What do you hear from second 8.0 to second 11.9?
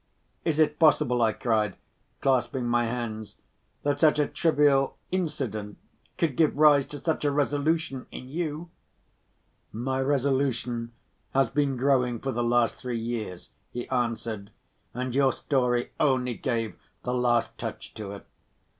in you?" "My resolution has been